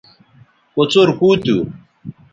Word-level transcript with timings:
کوڅر 0.73 1.07
کُو 1.19 1.29
تھو 1.43 1.57